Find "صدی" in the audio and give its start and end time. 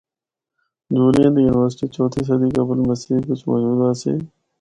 2.27-2.49